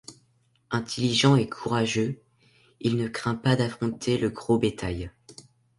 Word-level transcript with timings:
Intelligent 0.71 1.35
et 1.35 1.47
courageux, 1.47 2.23
il 2.79 2.97
ne 2.97 3.07
craint 3.07 3.35
pas 3.35 3.55
d'affronter 3.55 4.17
le 4.17 4.31
gros 4.31 4.57
bétail. 4.57 5.11